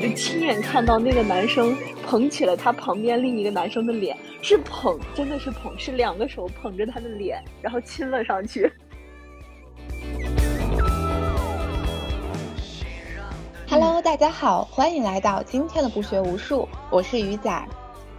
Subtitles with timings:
[0.00, 8.72] 就亲眼看到那个男生捧起了他旁边另一个男生的脸，是捧，真的是捧，是两个手捧着他的脸，然后亲了上去。
[13.68, 17.68] Hello，大家好，欢迎来到今天的不学无术，我是鱼仔。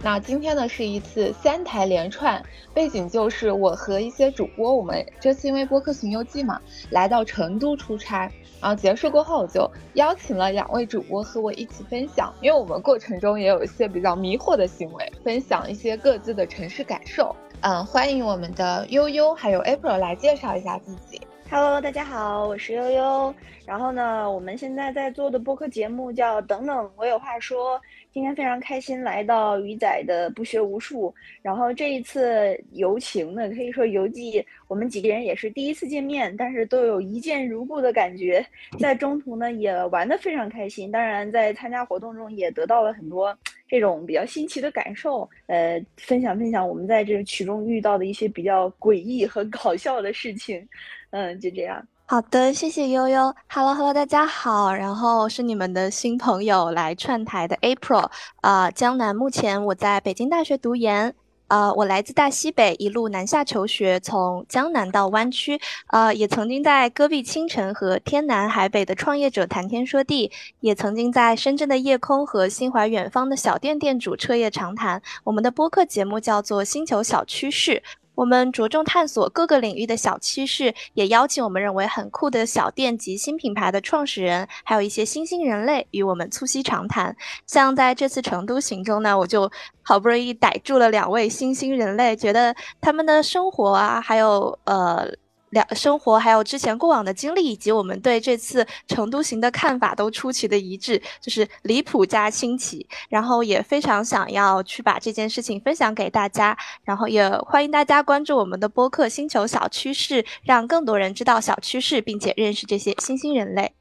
[0.04, 2.42] 那今天呢是一次三台连串，
[2.74, 6.60] 背景就是我和一些主播，我们这次因为播客巡游记嘛，
[6.90, 8.28] 来到成都出差，
[8.60, 17.34] 然后结束过后就邀请了两位主播和我一起分享，因为我们过程中也有一些比较迷惑的行为，分享一些各自的城市感受。
[17.60, 21.20] 嗯，欢迎我们的悠悠还有 April 来介绍一下自己。
[21.54, 23.34] Hello，大家好，我是悠悠。
[23.66, 27.78] 然后呢，我们现在在做的播客节目叫《等等，我有话说》。
[28.10, 31.14] 今天非常开心来到鱼仔的不学无术。
[31.42, 38.42] 然后这一次游情呢，可以说游记，我们几个人也是第一次见面，但是都有一见如故的感觉。
[38.80, 40.90] 在中途呢，也玩得非常开心。
[40.90, 43.36] 当然，在参加活动中也得到了很多
[43.68, 45.28] 这种比较新奇的感受。
[45.48, 50.66] 呃，分享分享我们在这曲中遇到的一些比较诡异和搞笑的事情。
[51.12, 51.86] 嗯，就这样。
[52.06, 53.34] 好的，谢谢悠悠。
[53.48, 54.74] Hello Hello，大家好。
[54.74, 58.08] 然后是你们的新朋友来串台的 April。
[58.40, 61.14] 啊，江南，目前我在北京大学读研。
[61.48, 65.60] 啊，我来自大西北，一路南下求学，从江南到湾区。
[65.88, 75.02] 啊，也曾经在戈壁清晨和天南海北的创业者谈天说地，也曾经在深圳的夜空和心怀远方的小店店主彻夜长谈。
[75.24, 77.72] 我们的播客节目叫做《星球小趋势》。
[78.14, 87.16] 我们着重探索各个领域的小趋势，也邀请我们认为很酷的小店及新品牌的创始人，还有一些新兴人类与我们促膝长谈。
[87.46, 89.50] 像在这次成都行中呢，我就
[89.82, 95.08] 好不容易逮住了两位新兴人类，觉得他们的生活啊，还有呃。
[95.52, 102.86] 两生活还有之前过往的经历，以及我们对这次成都行的看法都出奇的一致，就是离谱加新奇。
[103.08, 113.72] 然后也非常想要去把这件事情分享给大家，然后也欢迎大家关注我们的播客《星球小趋势》，让更多人知道小趋势，并且认识这些新兴人类。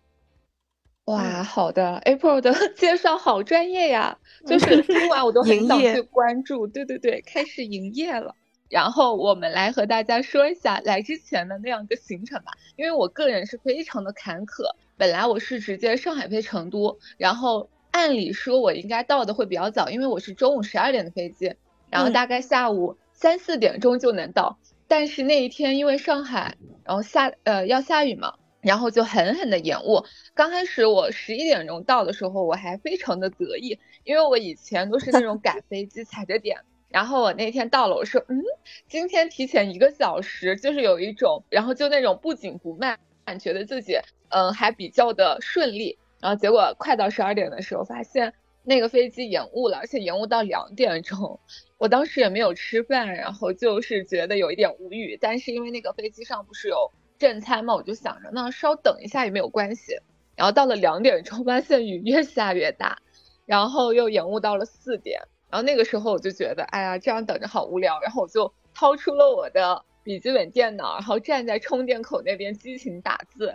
[1.06, 6.68] 哇，好的，April 的 介绍好专业呀，就是听完我都很 想去关注。
[6.68, 8.36] 对对对，开始营业了。
[8.72, 14.64] 然后我们来和大家说一下来之前的那样一个行程吧，因为我个人是非常的坎坷。
[14.96, 21.54] 本来我是直接上海飞成都，然后按理说我应该到的会比较早，因为我是中午十二点的飞机，
[21.90, 24.58] 然后大概下午三四点钟就能到。
[24.88, 26.56] 但是那一天因为上海，
[26.86, 30.06] 然后下呃要下雨嘛，然后就狠狠的延误。
[30.34, 36.58] 刚开始我十一点钟到的时候，我还非常的得意，因为我以前都是那种 赶飞机踩着点。
[36.92, 38.44] 然后我那天到了，我说，嗯，
[38.88, 43.98] 今天提前一个小时，就是有一种，然后就那种不紧不慢，感觉得自己，
[44.30, 45.98] 嗯，还比较的顺利。
[46.20, 51.40] 然后结果快到十二点的时候，发现那个飞机延误了，而且延误到两点钟。
[51.78, 55.18] 我当时也没有吃饭，然后就是觉得有一点无语。
[55.20, 59.98] 但是因为那个飞机上不是有正餐嘛，我就想着那稍等一下也没有关系。
[60.36, 62.98] 然后到了两点钟，发现雨越下越大，
[63.46, 65.22] 然后又延误到了四点。
[65.52, 68.00] 然后那个时候我就觉得，哎呀，这样等着好无聊。
[68.00, 73.54] 然后我就掏出了我的笔记本电脑，然后站在充电口那边激情打字，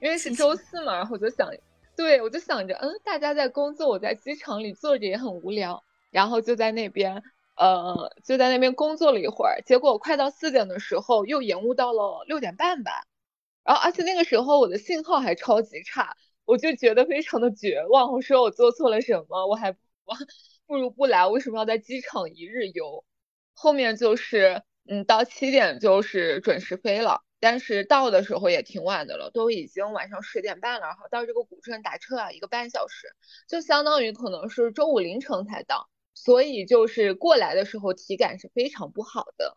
[0.00, 0.94] 因为是周四嘛。
[0.94, 1.50] 然后我就想，
[1.96, 5.82] 对我就想着，嗯，大家在工作，我在机场里坐着也很无聊。
[6.10, 7.22] 然后就在那边，
[7.56, 9.62] 呃，就在那边工作了一会儿。
[9.64, 13.06] 结果快到四点的时候，又延误到了六点半吧。
[13.64, 16.14] 然后而且那个时候我的信号还超级差，
[16.44, 18.12] 我就觉得非常的绝望。
[18.12, 19.46] 我说我做错了什么？
[19.46, 19.70] 我还
[20.04, 20.14] 我。
[20.70, 23.04] 不如不来，为什么要在机场一日游？
[23.54, 30.86] 后面就是，嗯，到七点就是准时飞了，但是到的时候也挺晚的了，都已经晚上十点半了。
[30.86, 33.08] 然后到这个古镇打车啊，一个半小时，
[33.48, 39.56] 就相当于可能是周五凌晨才到，所以就是过来的时候体感是非常不好的。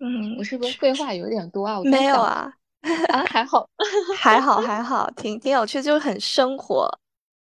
[0.00, 1.80] 嗯，我是不是废话有点多啊？
[1.84, 2.52] 没有啊，
[3.08, 3.70] 啊还好，
[4.18, 7.00] 还好还好，挺挺有趣，就是很生活。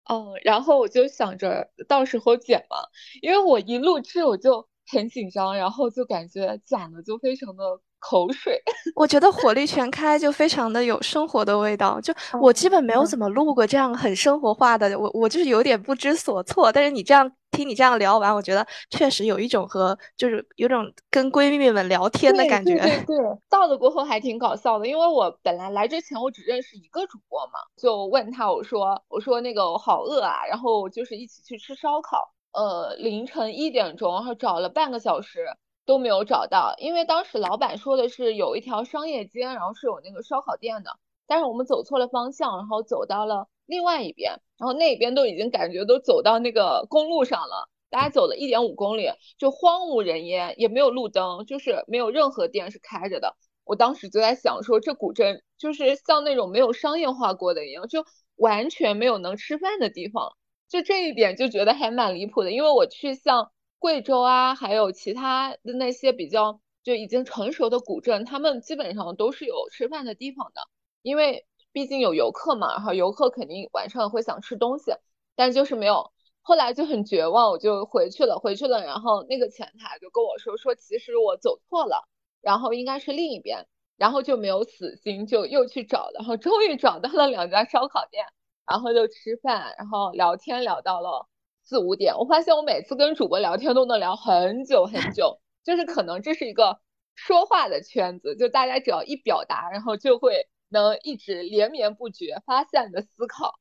[0.09, 2.77] 嗯，然后我就想着到时候剪嘛，
[3.21, 7.63] 因为我一录制我就很紧张，然后就感觉剪的就非常的
[8.09, 8.61] 口水。
[8.95, 16.71] 我觉得火力全开就非常的有生活的味道，就我基本没有怎么录过这样很生活化的，我我就是有点不知所措。
[16.71, 17.31] 但是你这样。
[17.51, 22.75] 听你这样聊完，我觉得确实有一种和就是有种跟闺蜜们聊天的感觉。
[22.75, 23.17] 对对 对，
[23.49, 32.29] 到了过后还挺搞笑的，因为我本来来之前我只认识一个主播嘛，就问他我说我说那个我好饿啊，然后就是一起去吃烧烤。
[32.51, 35.45] 呃，凌晨一点钟，然后找了半个小时
[35.85, 40.97] 都没有找到，因为当时老板说的是有一条商业街，然后是有那个烧烤店的，
[41.27, 47.69] 但是我们走错了方向，然后走到了另外一边，然后那边都已经感觉都走到那个公路上了。
[47.89, 53.37] 大家走了一点五公里，就荒无人烟，也没有路灯，就是没有任何店是开着的。
[53.63, 58.03] 我当时就在想，说这古镇就是像那种没有商业化过的一样，就
[58.35, 60.33] 完全没有能吃饭的地方。
[60.67, 63.51] 就这一点就觉得还蛮离谱的，因为我去像
[63.85, 70.61] 贵州啊，还有其他的那些比较就已经成熟的古镇，他们基本上都是有吃饭的地方的，
[71.03, 74.91] 因为毕竟有游客嘛，然后游客肯定晚上会想吃东西，
[75.35, 76.11] 但就是没有。
[76.41, 82.07] 后来就很绝望，我就回去了，回去了，然后那个前台就跟我说，说其实我走错了，
[82.41, 83.67] 然后应该是另一边，
[83.97, 88.25] 然后就没有死心，就又去找，然后终于找到了两家烧烤店，
[88.65, 91.27] 然后就吃饭，然后聊天聊到了
[91.65, 92.15] 四五点。
[92.15, 96.79] 我发现我每次跟主播聊天都能聊很久很 久，就是可能这是一个
[97.15, 103.55] 说话的圈子，就大家只要一表达，然后就会能一直连绵不绝发散的思考。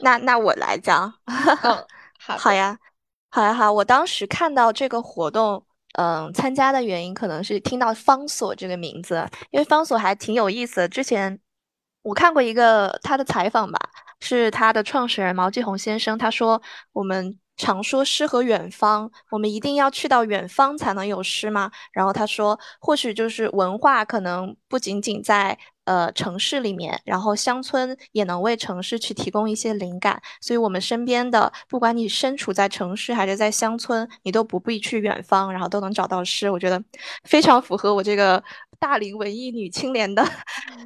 [0.00, 1.12] 那那我来讲，
[2.18, 2.78] 好呀，
[3.30, 3.72] 好呀，好。
[3.72, 5.64] 我当时看到这个活动，
[5.94, 10.88] 嗯，参加的原因可能是听到方所这个名字，因为方所还挺有意思的。
[10.88, 11.40] 之前
[12.02, 13.78] 我看过一个他的采访吧，
[14.20, 16.60] 是他的创始人毛继红先生，他说
[16.92, 17.38] 我们。
[17.56, 21.70] 常说诗和远方，我们一定要去到远方才能有诗吗？
[21.92, 30.22] 然后他说，或许就是文化可能不仅仅在呃城市里面，然后乡村也能为城市去提供一些灵感。
[30.40, 36.48] 所以，我们身边的，不管你身处在城市还是在乡村，你都不必去远方，然后都能找到诗。
[36.48, 36.82] 我觉得
[37.24, 38.42] 非常符合我这个
[38.80, 40.24] 大龄文艺女青年的，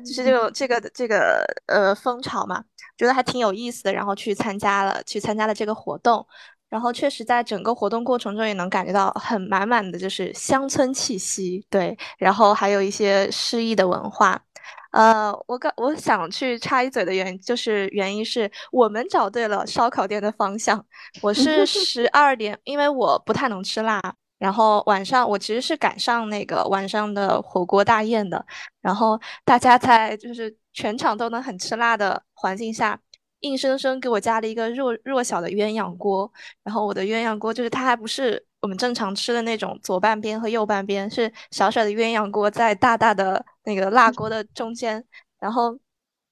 [0.04, 2.62] 就是这种这个这个呃风潮嘛，
[2.98, 3.92] 觉得还挺有意思的。
[3.92, 6.26] 然后去参加了，去参加了这个活动。
[6.68, 14.42] 然后确实，在整个活动过程中也能感觉到很满满的就是乡村气息，对，然后还有一些诗意的文化。
[14.90, 20.84] 呃，我刚我想去插一嘴的原因，就是原因是我们找对了烧烤店的方向。
[21.20, 24.00] 我是 十二点，因为我不太能吃辣，
[24.38, 28.44] 然后晚上我其实是赶上那个晚上的火锅大宴的，
[28.80, 33.00] 然后大家在就是全场都能很吃辣的环境下。
[33.40, 36.32] 硬生生给我加了一个弱弱小的鸳鸯锅，
[36.62, 45.04] 然后我的鸳鸯锅就是它还不是我们正常吃的那种左半边和右半边，是小小的鸳鸯锅在大大的那个辣锅的中间，
[45.38, 45.78] 然后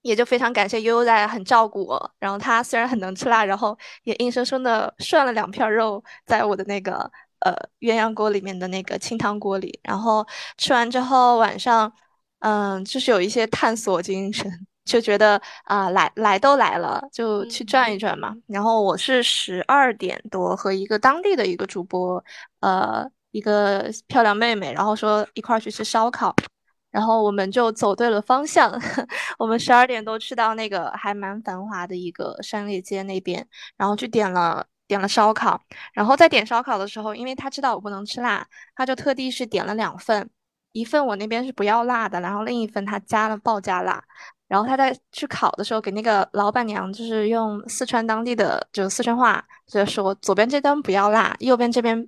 [0.01, 7.11] 也就非常感谢悠悠在很照顾我，然后他虽然很能吃辣，然后也硬生生的涮了两片肉在我的那个
[7.45, 10.27] 呃鸳鸯锅里面的那个清汤锅里，然后
[10.59, 11.93] 吃完之后晚上
[12.41, 14.51] 嗯就是有一些探索精神。
[14.85, 18.35] 就觉得啊，来来都来了，就去转一转嘛。
[18.49, 22.23] 然后我是十二点多和一个当地的一个主播，
[22.59, 26.35] 呃，一个漂亮妹妹，然后说一块儿去吃烧烤，
[26.91, 28.77] 然后我们就走对了方向。
[29.39, 33.47] 我们十二点多去到那个还蛮繁华的一个商业街那边，
[33.77, 35.61] 然后去点了点了烧烤。
[35.93, 40.29] 然后在点烧烤的时候，因为他知道我不能吃辣，他就特地是点了两份，
[40.73, 44.03] 一份我那边是不要辣的，然后另一份他加了爆加辣。
[44.49, 52.07] 然后他在去烤的时候，给那个老板娘就是用四川当地的就四川话，就说左边这端不要辣，右边这边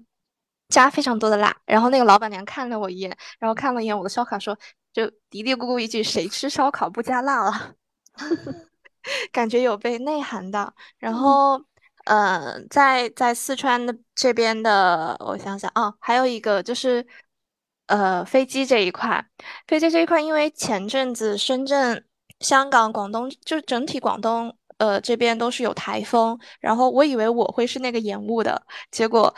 [0.68, 1.56] 加非常多的辣。
[1.64, 4.54] 然后那个老板娘看了我一眼，然后看了一眼我的烧烤，说
[4.92, 7.74] 就嘀嘀咕咕一句：“谁吃烧烤不加辣了？”
[9.32, 10.74] 感觉有被内涵的。
[10.98, 11.64] 然后，
[12.04, 17.06] 呃，在在四川的这边的，我想想啊，还有一个就是。
[17.86, 19.22] 呃，飞机这一块，
[19.66, 22.02] 飞机这一块，因为前阵子深圳、
[22.40, 29.34] 香港、广东，就整体广东，呃，这边都是有台风，然后我以为我会是那个延误的，结果。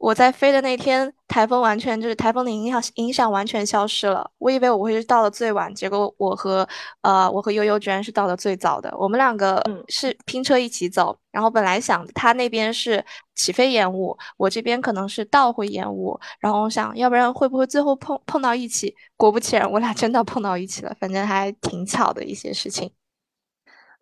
[0.00, 4.30] 我在飞的那天，台风完全就是台风的影响，影响完全消失了。
[4.38, 6.66] 我以为我会是到的最晚，结果我和
[7.02, 8.90] 呃我和悠悠居然是到的最早的。
[8.96, 13.04] 我们两个是拼车一起走，然后本来想他那边是
[13.34, 18.96] 起飞延误，我这边可能是到会延误，然后我想要不然会不会最后碰碰到一起？
[19.18, 22.90] 果不其然，我俩真的碰到一起了，反正还挺巧的一些事情。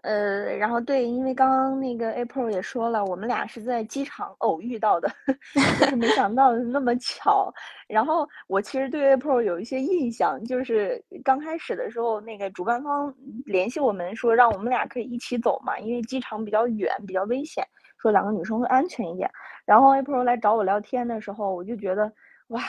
[0.08, 5.06] 呃，然后对，因为刚刚那个 April 也说了，我们俩是在机场偶遇到的，
[5.78, 7.52] 就是没想到那么巧。
[7.86, 17.62] 然后我其实对 April 有一些印象，就是刚开始的时候，那个主办方联系我们说让我们俩可以一起走嘛，因为机场比较远，比较危险，
[18.00, 19.30] 说两个女生会安全一点。
[19.66, 22.10] 然后 April 来找我聊天的时候，我就觉得
[22.48, 22.62] 哇。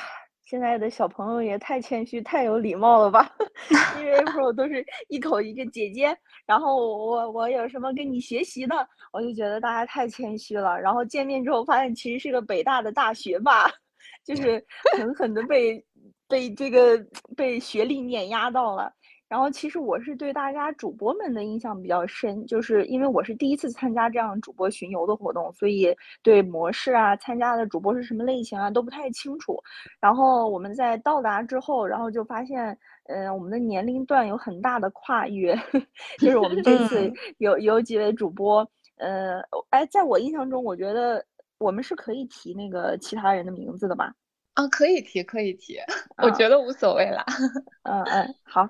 [0.50, 3.32] 现在的小朋友也太谦虚、太有礼貌了吧？
[4.00, 8.76] 因为 Pro 都是一口一个姐姐，然后我我有什么跟你学习的，
[9.14, 10.76] 我就觉得大家太谦虚了。
[10.82, 13.70] 然后见面之后发现其实是个北大的大学霸，
[14.26, 14.66] 就是
[14.98, 15.86] 狠狠的被
[16.28, 16.98] 被这个
[17.38, 18.92] 被学历碾压到了。
[19.30, 29.62] 然后其实我是对大家主播们的印象比较深，就是因为我是第一次参加这样主播巡游的活动，所以对模式啊、参加的主播是什么类型啊都不太清楚。
[30.02, 35.56] 然后我们在到达之后，然后就发现，嗯，我们的年龄段有很大的跨越，
[36.18, 38.68] 就是我们这次有有几位主播，
[38.98, 41.24] 呃，哎，在我印象中，我觉得
[41.60, 44.12] 我们是可以提那个其他人的名字的吧？
[44.56, 45.78] 啊，可以提，可以提，
[46.18, 47.24] 我觉得无所谓啦。
[47.84, 48.68] 嗯嗯，好。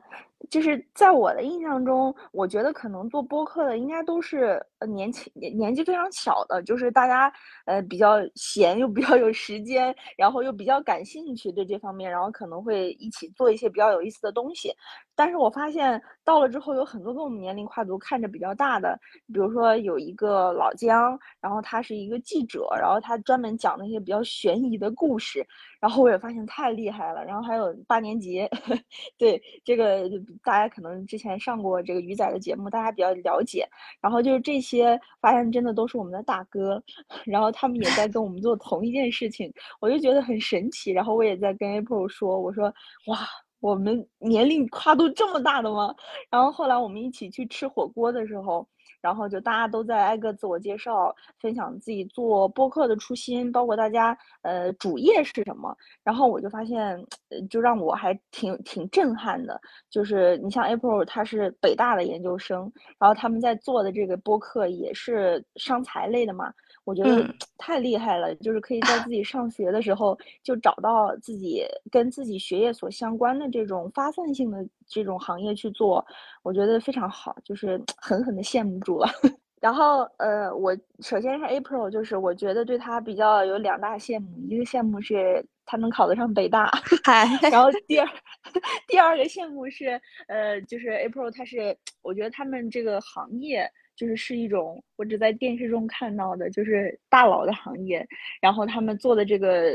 [0.49, 7.31] 就是在我的印象中，我觉得可能做播客的应该都是呃年轻年年纪非常小的，就是大家
[7.65, 14.73] 呃比较闲又比较有时间，然后又比较感兴趣对这方面，然后可能会一起做一些比较有意思的东西。
[15.15, 18.97] 但是我发现到了之后，有很多跟我们年龄跨度看着比较大的，
[19.33, 25.45] 比如说有一个老姜，然后他是一个记者，然后他专门讲那些比较悬疑的故事，
[25.81, 27.25] 然后我也发现太厉害了。
[27.25, 28.47] 然后还有八年级，
[29.17, 30.09] 对这个。
[30.43, 33.67] 大家可能之前上过这个鱼仔的节目，大家比较了解。
[33.99, 36.81] 然后就是这些，些发现真的都是我们的大哥，
[37.25, 40.91] 然后他们也在跟我们做同一件事情，我就觉得很神奇。
[40.91, 42.65] 然后我也在跟 April 说，我说
[43.07, 43.19] 哇，
[43.59, 45.93] 我们年龄跨度这么大的吗？
[46.29, 48.67] 然后后来我们一起去吃火锅的时候。
[49.01, 55.75] 然后就大家都在挨个自我介绍，分享自己做播客的初心，包括大家呃主业是什么。
[56.03, 57.01] 然后我就发现，
[57.49, 66.53] 就让我还挺挺震撼的，就是你像 April，他是北大的研究生，然后他们在做的这个播客也是商财类的嘛。
[66.85, 67.23] 我觉得
[67.57, 76.05] 太厉害了，就是可以在自己上学的时候就找到自己跟自己学业所相关的这种发散性的这种行业去做，
[76.43, 79.07] 我觉得非常好，就是 狠狠的羡慕住了。
[79.61, 86.71] 然后呃，我首先是 April，就是我觉得对他比较有两大羡慕，一个羡慕是他能考得上北大，
[87.03, 88.07] 嗨， 然后第二
[88.87, 93.69] 第二个羡慕是呃，就是 April，他是 我觉得他们这个行业。
[93.99, 98.07] 就是是一种我只在电视中看到的，就是大佬的行业。
[98.39, 99.73] 然后他们做的这个，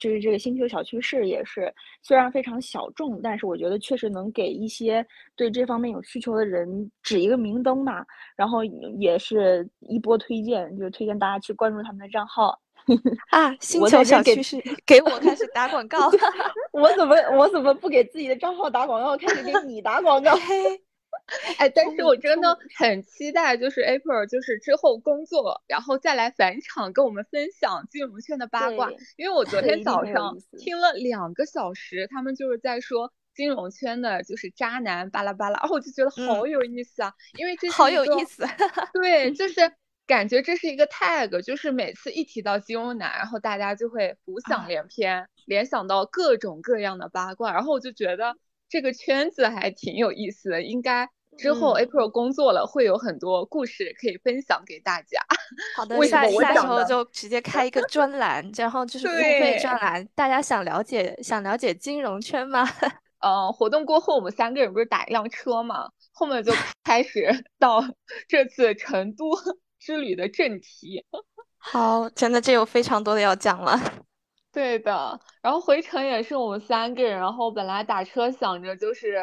[0.00, 1.70] 就是这个星球小趋势也是，
[2.02, 5.06] 虽然非常小众，但是我觉得确实能给一些
[5.36, 8.06] 对这方面有需求的人指一个明灯吧。
[8.34, 12.58] 然后也是一波推荐，就推荐大家去关注他们的账号
[13.28, 13.54] 啊。
[13.60, 14.56] 星球小趋势，
[14.86, 16.10] 给我开始打广告。
[16.72, 20.34] 我怎么我怎么不给自己的账号打广告，开始给你打广告？
[21.58, 28.90] 哎，但是我真的很期待，就是 April，就是之后工作，然后再来返场跟我们分享金融圈的八卦。
[29.16, 38.46] 因为我昨天早上听了两个小时，他们就是在说金融圈的，就是渣男巴拉巴拉，然后我就觉得好有意思啊，因为这好有意思。
[38.92, 39.72] 对，就是
[40.06, 48.36] 感觉这是一个 tag，就是每次一提到金融男，然后大家就会浮想联翩，联想到各种各样的八卦，然后我就觉得
[48.68, 51.08] 这个圈子还挺有意思的，应该。
[51.38, 55.20] 之后，April 工作了，会有很多故事可以分享给大家。
[55.76, 60.08] 好的，下下时候就直接开一个专栏，然后就是 付费专栏。
[60.14, 62.66] 大家想了解想了解金融圈吗？
[63.20, 66.54] 嗯， 活动过后，我们三个人不是打一辆车嘛，后面就
[66.84, 67.84] 开始到
[68.26, 69.32] 这次成都
[69.78, 71.04] 之旅的正题。
[71.58, 73.78] 好，真的这有非常多的要讲了。
[74.56, 79.18] 对的，然后回程也是我们三个人，然后本来打车想着就是。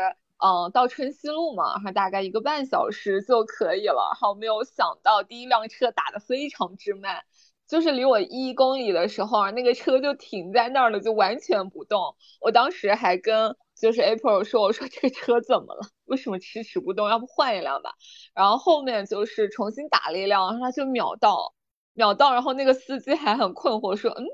[0.46, 4.10] 嗯，到春熙路嘛，然后大概一个半小时就可以了。
[4.12, 7.24] 然后没有想到第一辆车打的非常之慢，
[7.66, 12.18] 就是离我一公里的时候，那个车就停在那儿了，就完全不动。
[12.42, 15.82] 我当时还跟就是 April 说，我说这个车怎么了？
[16.06, 17.08] 为什么迟迟不动？
[17.08, 17.94] 要不换一辆吧？
[18.36, 21.54] 然后后面就是重新打了一辆，然后他就秒到，
[21.94, 22.34] 秒到。
[22.34, 24.26] 然后那个司机还很困惑，说，嗯，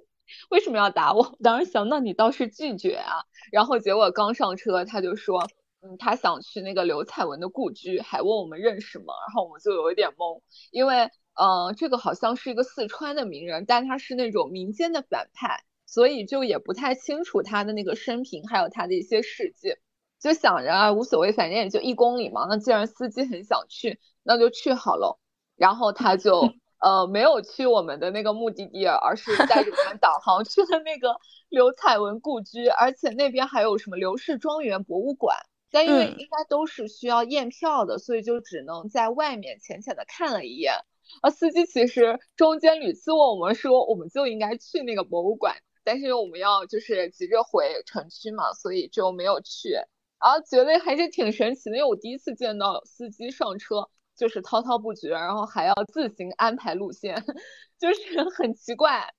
[0.50, 1.38] 为什么要打我？
[1.44, 3.24] 当时想，那你倒是拒绝啊。
[3.52, 5.48] 然后结果刚上车，他就说。
[5.82, 9.14] 嗯，他想去那个刘彩文的故居，还问我们认识吗？
[9.30, 19.78] 然后我们就有一点懵，因为，嗯，这个好像是一个四川的名人，但他是那种民间的反派，所以就也不太清楚他的那个生平，还有他的一些事迹，
[20.20, 22.46] 就想着啊，无所谓，反正也就一公里嘛。
[22.50, 25.18] 那既然司机很想去，那就去好了。
[25.56, 31.20] 然后他就，呃，没有去我们的那个目的地，而是带着我们导航去了那个
[31.50, 35.36] 刘彩文故居，而且那边还有什么刘氏庄园博物馆。
[35.72, 40.74] 但因为应该都是需要验票的，所以就只能在外面浅浅的看了一眼。
[41.22, 49.74] 而司机其实中间屡次问我们说，我们就应该去那个博物馆，但是因为我们要就是急着回城区嘛，所以就没有去。
[50.20, 53.90] 然后觉得还是挺神奇的，因为我第一次见到司机上车
[54.20, 57.16] 就是滔滔不绝，然后还要自行安排路线，
[57.80, 59.12] 就是很奇怪。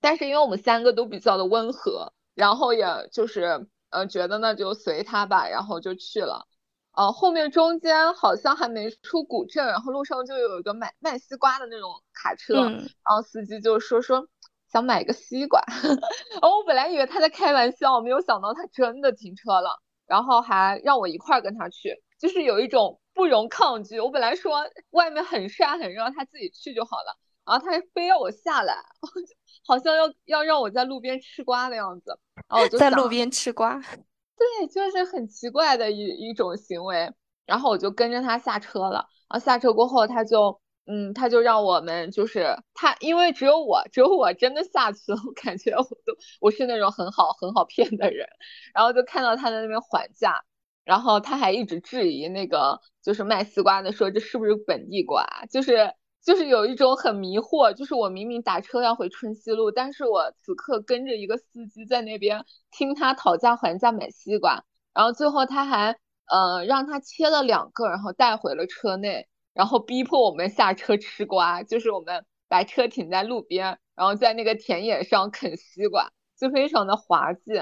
[0.00, 3.68] 但是因为我们三个都比较的温和，然后也就是。
[3.90, 6.48] 呃，觉得那就随他吧，然后就去了。
[6.96, 14.26] 呃，后面中间好像还没出古镇，然后路上就有一个卖卖西瓜的那种卡车，然后司机就说说
[14.66, 24.00] 想买个西瓜， 然后我本来以为他在开玩笑，没有想到他真的停车了，然后还让我一块儿跟他去，就是有一种不容抗拒。
[24.00, 27.16] 我本来说外面很晒很热，他自己去就好了，
[27.46, 28.76] 然后他非要我下来，
[29.66, 32.18] 好像要要让我在路边吃瓜的样子，
[32.48, 33.80] 然后我就在路边吃瓜。
[34.36, 37.10] 对，就是很奇怪的一一种行为，
[37.46, 39.06] 然后我就跟着他下车了。
[39.28, 48.28] 然后下车过后，他就，嗯，他就让我们就是他，因为只有我，只有我真的下去了，我感觉我都我是那种很好很好骗的人。
[48.74, 50.44] 然后就看到他在那边还价，
[50.84, 55.94] 然后他还一直质疑那个就是卖西瓜的，说这是不是本地瓜，就是。
[56.24, 64.64] 就是有一种很迷惑，就是我明明打车要回春熙路，但是我此刻跟着一个司机在那边听他讨价还价买西瓜，
[64.94, 65.98] 然后最后他还
[66.30, 76.10] 呃让他切了两个，然后带回了车内，然后逼迫我们下车吃瓜，就是我们把车停在路边，然后在那个田野上啃西瓜，
[76.40, 77.52] 就非常的滑稽，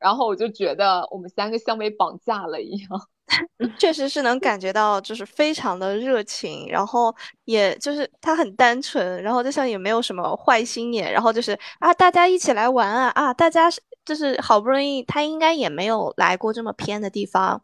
[0.00, 2.88] 然后我就觉得我们三个像被绑架了一样。
[3.78, 7.14] 确实是能感觉到，就是非常的热情，然后
[7.44, 17.62] 也就是他很单纯，然后就像也没有什么坏心眼，然后就是啊，大家一起来玩啊啊，大家是就是好不容易，他应该也没有来过这么偏的地方，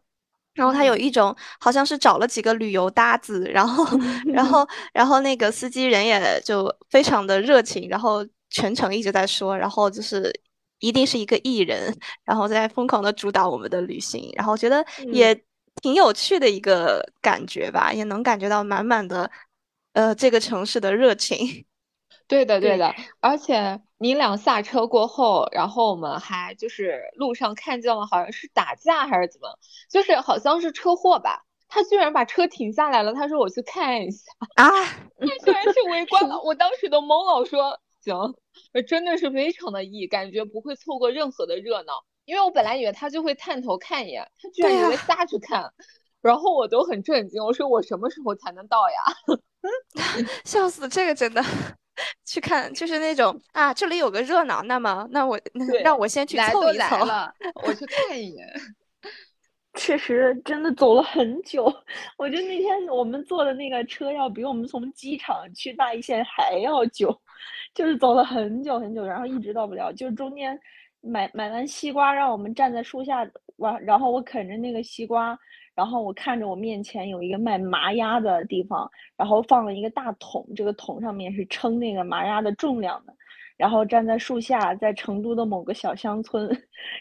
[0.53, 3.85] 然后他有一种好像是找了几个旅游搭子，然后
[4.33, 10.33] 然后然后那个司机人也就非常的热情，然后全程一直在说，然后就是
[10.79, 15.39] 一定是一个艺人，然后在疯狂的主导我们的旅行，然后觉得也。
[15.79, 19.29] 挺有趣的一个感觉吧，也能感觉到满满的，
[19.93, 21.67] 呃，这个城市的热情。
[22.27, 22.95] 对的，对的。
[23.19, 29.47] 而且你俩下车过后，然后我们还就是路上看见了，好像是打架还是怎么，
[29.87, 31.43] 就是好像是车祸吧。
[31.67, 34.23] 他居然把车停下来了，他说我去看一下
[34.55, 34.65] 啊，
[35.21, 37.79] 他居然去围观了， 我当时都懵了，我说
[38.11, 38.33] 行，
[38.87, 41.93] 真的是非常的意，感觉不会错过任何的热闹。
[42.25, 45.71] 因为我本来以为他就会探头看一眼，他居然以为下去看，
[46.21, 47.41] 然后我都很震惊。
[47.43, 49.37] 我说我什么时候才能到呀？
[50.43, 51.43] 笑死，这个真的
[52.25, 55.39] 去看就是那种啊，这里有个热闹，那么那我
[55.83, 57.33] 让我先去凑一凑了，
[57.65, 58.45] 我去看一眼。
[59.77, 61.65] 确实，真的走了很久。
[62.17, 67.17] 我觉得那天我们坐的那个车要比我们从机场去大邑县还要久，
[67.73, 70.59] 就是走了很久很久，然后一直到不了，就是中间。
[70.99, 73.25] 买买完西瓜，让我们站在树下，
[73.57, 75.37] 完，然后我啃着那个西瓜，
[75.75, 83.13] 然后我看着我面前有一个卖麻鸭的地方，然后放了一个大桶，这个桶上面是称那个麻鸭的重量的，
[83.57, 86.47] 然后站在树下，在成都的某个小乡村，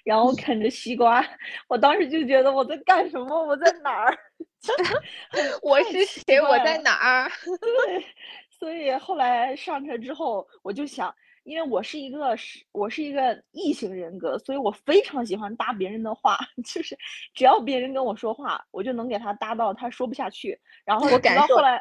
[0.03, 1.25] 然后啃着西瓜，
[1.69, 3.41] 我当时就觉得我在干什么？
[3.47, 4.19] 我在哪儿？
[5.63, 6.41] 我是谁？
[6.41, 7.31] 我在哪儿？
[7.61, 8.05] 对，
[8.51, 11.15] 所以后来上车之后，我就想。
[11.47, 16.99] 因为我是一个是，我是一个异性人格，所以我非常喜欢搭别人的话， 就是
[17.35, 20.59] 只要别人跟我说话，我就能给他搭到他说不下去。
[20.85, 21.81] 然后直到后来，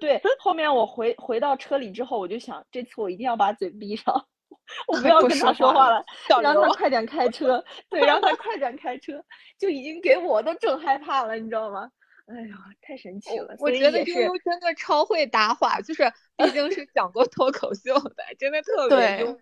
[0.00, 4.14] 对后面我回回到车里之后，我就想这次我一定要把嘴闭上，
[4.86, 6.04] 我不要跟他说话了，
[6.40, 7.62] 让他快点开车。
[7.90, 9.20] 对，让他快点开车，
[9.58, 11.90] 就已经给我都整害怕了，你知道吗？
[12.26, 13.54] 哎呦，太神奇了！
[13.58, 16.02] 我觉得悠悠真的超会搭话，就是
[16.36, 19.38] 毕竟是讲过脱口秀的，真的特别幽默。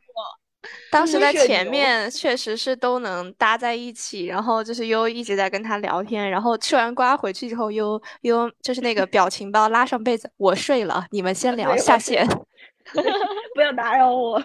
[0.90, 12.26] 当时在前面确实是都能搭在一起，然后就是悠悠一直在跟他聊天，然后吃完瓜回去之后，悠悠就是那个表情包拉上被子，我睡了，你们先聊下线，
[13.54, 14.42] 不要打扰我。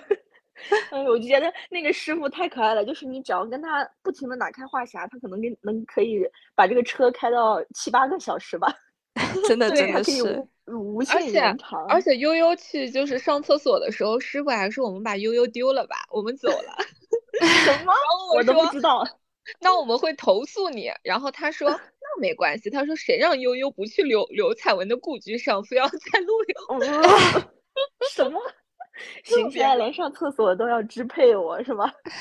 [0.91, 8.73] 哎，我就觉得那个师傅太可爱了，就是你只要跟他不停的打开话匣，他可能跟能可以把这个车开到七八个小时吧，
[9.47, 11.85] 真的真的是无限延长。
[11.87, 16.77] 而且悠悠去就是上厕所的时候，师傅还说我们把悠悠丢了吧，我们走了。
[17.65, 17.93] 什么？
[18.35, 19.05] 我都不知道。
[19.59, 20.89] 那我们会投诉你。
[21.03, 26.33] 然后他说那没关系，他说谁让悠悠不去刘刘彩文的故居上，非要在路
[26.79, 27.51] 上？
[28.11, 28.39] 什么？
[29.23, 31.93] 行，现在连上厕所都要支配我是吧？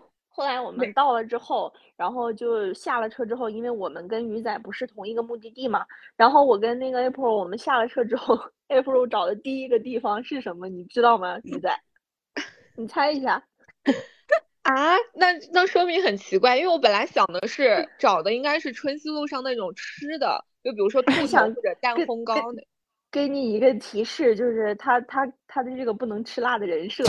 [0.32, 5.84] 后来我们到了之后，然后就下了车之后，因为我们跟鱼仔不是同一个目的地嘛，
[6.16, 10.68] 然后我跟那个 April，我们下了车之后， April 找的第一个地方是什么？
[10.68, 11.38] 你知道吗？
[11.42, 11.68] 鱼仔，
[12.76, 13.42] 你猜一下。
[14.62, 22.62] 啊，那那说明很奇怪，因为我本来想的是找的应该是春熙路上那种吃的，就比如说兔头或者蛋烘糕的。
[23.10, 27.02] 给你一个提示，就是他他他的这个不能吃辣的人设。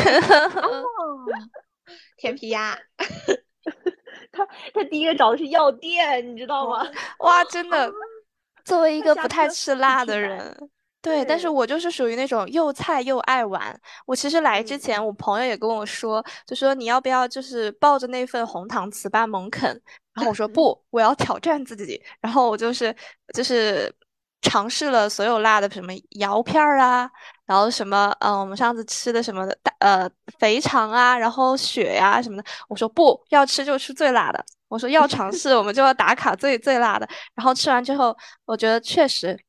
[2.17, 2.77] 甜皮鸭。
[4.31, 6.87] 他他第一个找的是药店，你知道吗？
[7.19, 7.91] 哇，真的，
[8.63, 10.69] 作为一个不太吃辣的人。
[11.01, 13.77] 对，但是我就是属于那种又菜又爱玩。
[14.05, 19.69] 我其实来之前，我朋友也跟我说，就说你要不要就是抱着那份红糖糍粑猛啃？
[20.13, 22.01] 然后我说不，我要挑战自己。
[22.21, 22.95] 然后我就是
[23.33, 23.91] 就是
[24.41, 27.09] 尝试了所有辣的，什么窑片儿啊，
[27.45, 32.43] 然后什么嗯，我们上次吃的什么大呃肥肠啊，然后血呀什么的。
[32.67, 34.43] 我说不要吃就吃最辣的。
[34.67, 37.07] 我说要尝试，我们就要打卡最最辣的。
[37.35, 39.39] 然后吃完之后，我觉得确实。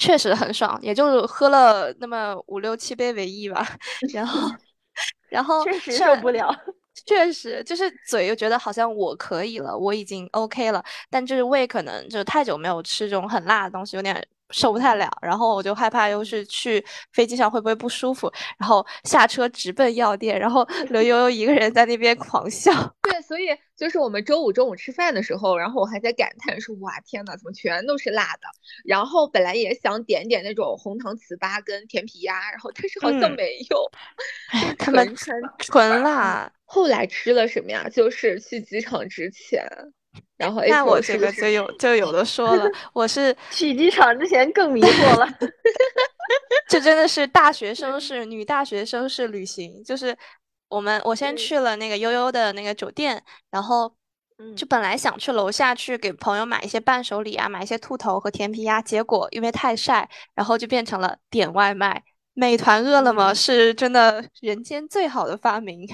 [0.00, 3.66] 确实很爽，也就喝了那么五六七杯为一吧，
[4.14, 4.48] 然后，
[5.28, 6.54] 然后确实受不了，
[7.06, 14.26] 确实就是嘴又觉得好像我可以了，我已经 OK 了，但就是胃可能就太久没有吃这种很辣的东西，有点。
[14.50, 22.72] 受不太了，然后我就害怕又是去飞机上会不会不舒服，然后下车直奔药店，然后 刘悠悠一个人在那边狂笑。
[23.02, 28.42] 对，所以就是我们周五中午吃饭的时候，然后我还在感叹说：“哇，天呐，怎么全都是辣的？”
[28.84, 33.90] 然后本来也想点点那种红糖糍粑跟甜皮鸭，然后但是好像没有，
[34.78, 35.14] 他们
[35.58, 36.50] 纯辣。
[36.64, 37.88] 后来吃了什么呀？
[37.88, 39.66] 就是去机场之前。
[40.36, 45.28] 然后，那我这个就有就有的说了， 我是 去机场之前更迷惑了，
[46.68, 50.16] 这真的是大学生是女大学生是旅行，就是
[50.68, 53.92] 我们我先去了那个悠悠的那个酒店，然后
[54.56, 62.02] 就本来想去楼下去给朋友买一些伴手礼啊，买一些兔头和甜皮鸭，结果因为太晒，然后就变成了点外卖。
[62.34, 65.88] 美团、饿了么是真的人间最好的发明。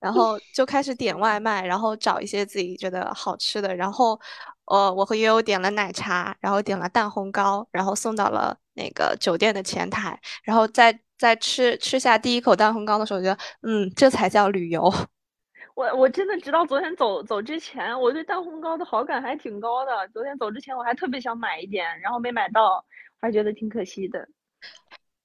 [0.00, 3.74] 然后就开始点外卖，然后找一些自己觉得好吃的。
[3.74, 4.18] 然后，
[4.66, 10.18] 呃，我和悠悠点了奶茶，然后点了蛋烘糕，然后送到了那个酒店的前台。
[10.44, 14.82] 然后在在吃吃下第一口蛋烘糕的时候，觉得，嗯，这才叫旅游。
[15.74, 20.08] 我我真的直到昨天走走之前，我对蛋烘糕的好感还挺高的。
[20.12, 22.84] 昨天走之前，我还特别想买一点，然后没买到，
[23.20, 24.28] 还觉得挺可惜的。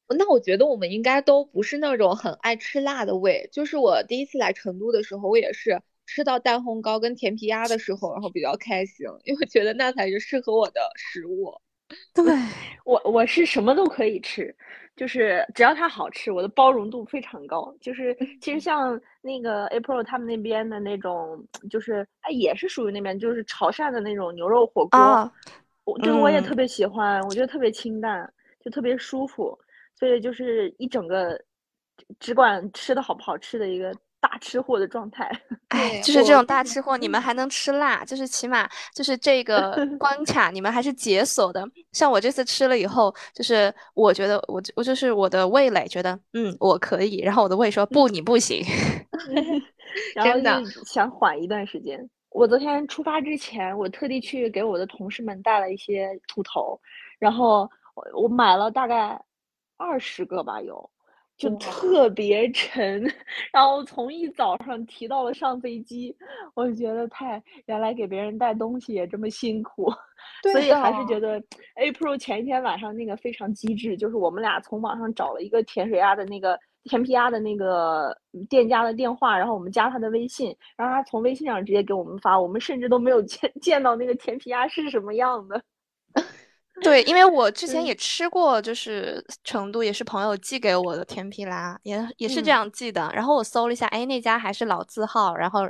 [0.10, 3.50] 那我觉得我们应该都不是那种很爱吃辣的胃。
[3.52, 11.54] 就是我第一次来成都的时候，我也是吃到蛋烘糕跟甜皮鸭的时候，然后比较开心，因为觉得那才是适合我的食物。
[12.14, 12.24] 对
[12.86, 14.56] 我，我是什么都可以吃，
[14.96, 17.76] 就是只要它好吃，我的包容度非常高。
[17.80, 25.32] 就是其实像那个 April 他们那边的那种，就是哎也是属于那边，就是潮汕的那种牛肉火锅，
[25.84, 29.56] 我这个我也特别喜欢，我觉得特别清淡，就特别舒服。
[30.04, 31.40] 所以就是一整个
[32.20, 35.32] 只管吃的好不好吃的一个大吃货的状态。
[35.70, 41.66] 哎，就是这种大吃货，你们还能吃辣，就是起码就是这个 关卡你们还是解锁的。
[41.94, 48.62] 像我这次吃了以后，就是我觉得我我就是我的味蕾觉得嗯我可以，然后我的胃说不你不行，
[50.16, 51.98] 然后就想缓一段时间。
[52.30, 56.78] 我昨天出发之前，我特地去给我的同事们带了一些兔头，
[57.20, 59.18] 然后我我买了大概。
[59.78, 60.90] 二十个吧，有，
[61.38, 63.02] 就特别沉，
[63.52, 66.16] 然后从一早上提到了上飞机，
[66.54, 69.92] 我就觉得太，原来给别人带东西也这么辛苦，
[70.52, 71.42] 所以还是觉得
[71.76, 78.16] April 前一天晚上那个非常机智，就是我们俩从网上找了一个甜水鸭的那个甜皮鸭的那个
[78.50, 85.62] 店家的电话，然后我们加他的微信，然后他从微信上直接给我们发，我们甚至都没有见见到那个甜皮鸭是什么样的。
[86.82, 93.10] 对，因为我之前也吃过，就是成都也是朋友寄给我的甜皮拉，也也是这样寄的。
[93.14, 95.62] 然后我搜了一下，哎，那家还是老字号，然后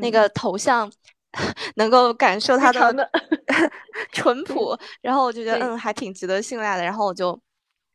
[0.00, 0.90] 那个头像
[1.74, 3.10] 能够感受它的
[4.12, 6.84] 淳朴，然后我就觉得嗯，还挺值得信赖的。
[6.84, 7.38] 然后我就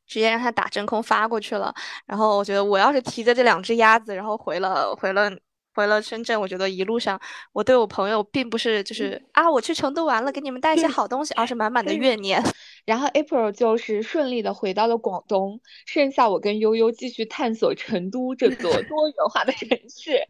[0.05, 1.73] 直接让他打真空发过去了。
[2.05, 5.31] 然后我觉得我要是提着这两只鸭子，然后回了回了。
[5.73, 7.19] 回了深圳，我觉得一路上
[7.53, 12.43] 我对我朋友并不是就是啊，我去成都玩了，给你们带一些好东西，而是满满的怨念。
[12.85, 20.27] 然后 April 就是顺利的回到了广东，剩下我跟悠悠继续探索成都这座 多元化的城市，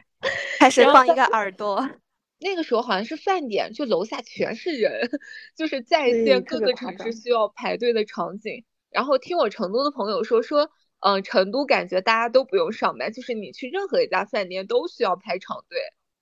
[0.60, 1.89] 开始放一个耳朵。
[2.39, 5.10] 那个时候好像是饭点，就楼下全是人，
[5.56, 8.63] 就是再现各个城市需要排队的场景。
[8.89, 10.69] 然后听我成都的朋友说说。
[11.02, 15.80] 嗯，成都感觉大家都不用上班，就是你去任何一家饭店都需要排长队，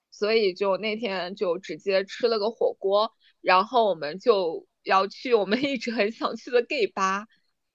[0.10, 3.12] 所以就那天就直接吃了个火锅，
[3.42, 7.28] 然后我们就要去我们一直很想去的 gay 吧，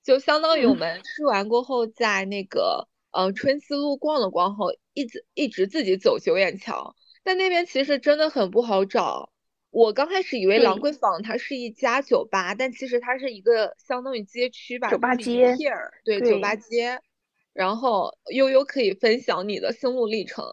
[0.03, 9.31] 就相当于我们吃完过后在那个嗯春熙路逛了逛后，一直一直自己走九眼桥，但那边其实真的很不好找。
[9.75, 15.53] 我刚开始以为兰桂坊它是一家酒吧，但其实它是一个相当于街区吧，酒吧街，
[16.05, 16.97] 对，酒吧街。
[17.53, 20.45] 然后悠悠可以分享你的心路历程。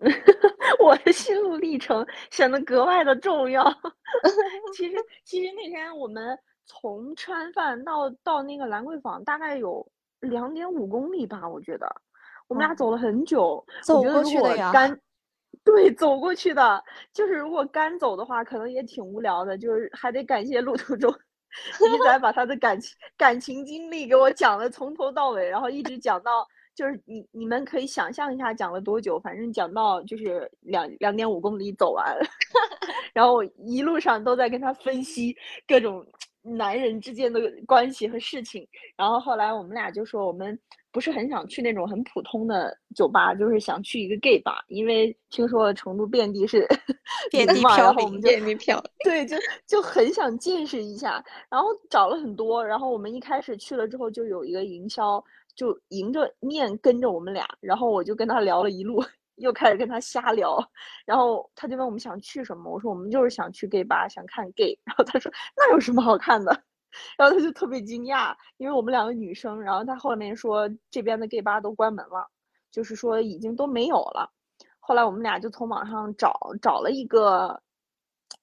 [0.78, 3.64] 我的心路历程显得格外的重要。
[4.76, 9.86] 其实， 其实那天我们从吃完饭到到那个兰桂坊，大概有
[10.20, 11.86] 两点五公里吧，我觉得
[12.48, 13.64] 我们俩走了很久。
[13.82, 14.70] 走过去的呀。
[15.64, 21.10] 对，走过去的，就是如果干走的话，可能也挺无聊的，就是还得感谢路途中
[21.80, 26.46] 鱼仔把他的感情感情经历给我讲了从头到尾，然后一直讲到。
[26.72, 32.16] 就是你，你们可以想象一下讲了多久，反正讲到就是两两点五公里走完，
[33.12, 36.06] 然后一路上都在跟他分析各种
[36.42, 40.58] 男人之间的关系和事情，然后后来我们俩就说我们
[40.90, 46.66] 不是很想去那种很普通的酒吧，就是想去一个 gay 吧，因为听说成都遍地是
[47.30, 55.22] 遍地飘零，遍地飘，对，就就很想见识一下，然后找了很多，然后我们一开始去了之后就有一个营销。
[55.56, 59.04] 就迎着面跟着我们俩，然后我就跟他聊了一路，
[59.40, 60.58] 又开始跟他瞎聊，
[61.04, 66.52] 然后他就问我们想去什么，我说我们就是想去 gay 吧，想看 gay， 然后他说那有什么好看的，
[67.18, 72.26] 然后他就特别惊讶，因为我们两个女生，然后他后面说这边的 gay 吧都关门了，
[72.70, 74.30] 就是说已经都没有了，
[74.78, 77.60] 后来我们俩就从网上找找了一个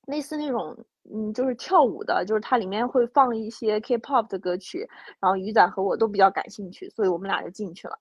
[0.07, 0.77] 类似那种。
[1.09, 4.85] 嗯，就是跳舞的，就是它里面会放一些 K-pop 的歌曲，
[5.21, 7.97] 然后鱼仔和我都比较感兴趣，所以我们俩就进去了。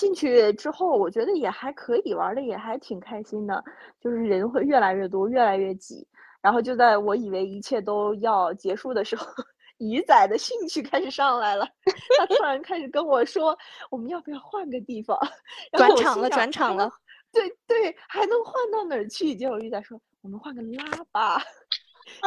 [0.00, 3.62] 进去之后，我觉得也还可以，玩的也还挺开心的，
[4.00, 6.06] 就是人会越来越多，越来越挤。
[6.40, 9.26] 然后就在我以为一切都要结束的时候，
[9.76, 11.68] 鱼仔的兴趣开始上来了，
[12.18, 13.54] 他突然开始跟我说
[13.92, 15.18] ：“我们要不要换个地方？”
[15.76, 16.90] 转场了，转场了。
[17.30, 19.36] 对对，还能换到哪儿去？
[19.36, 20.82] 结果鱼仔说：“我们换个拉
[21.12, 21.42] 吧。”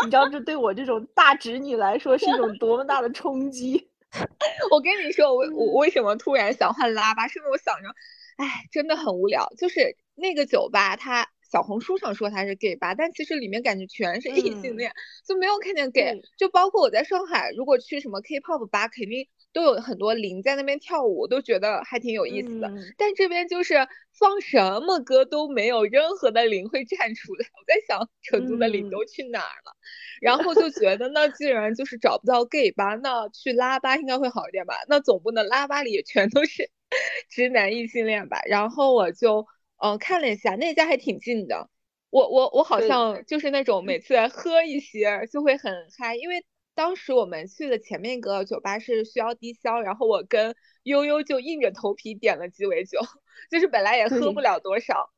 [0.06, 3.90] 你知道这对我这种大侄女来说是一种多么大的冲击？
[4.72, 7.28] 我跟你说，我我为什么突然想换拉吧？
[7.28, 7.90] 是因为我想着，
[8.38, 9.48] 哎，真的很无聊。
[9.58, 14.94] 就是那个酒吧，它小红书上说它是 gay 吧，但其实里面感觉全是异性恋，
[15.28, 16.22] 就没有看见 gay。
[16.38, 19.28] 就包括我在上海，如果去什么 K-pop 吧，肯定。
[19.54, 22.74] 都有很多零在那边跳舞，都觉得还挺有意思的。
[22.98, 23.88] 但这边就是
[24.18, 27.46] 放什么歌都没有任何的零会站出来。
[27.54, 29.78] 我在想，成都的零都去哪儿了？
[30.20, 34.76] 然后就觉得，那既然就是找不到 gay 吧，那去拉吧应该会好一点吧？
[34.88, 36.70] 那总不能拉吧里也全都是
[37.30, 38.42] 直男异性恋吧？
[38.48, 39.46] 然后我就
[39.78, 41.70] 嗯看了一下，那家还挺近的。
[42.10, 46.44] 我我我好像就是那种每次喝一些就会很嗨，因为。
[46.76, 53.00] 当时我们去的前面一个酒吧是需要低消，然后我跟悠悠就硬着头皮点了鸡尾酒，
[53.50, 55.12] 就是本来也喝不了多少，